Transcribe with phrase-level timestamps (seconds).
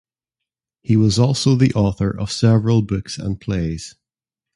[0.81, 3.93] He was also the author of several books and plays.